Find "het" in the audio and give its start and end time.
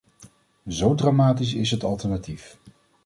1.71-1.83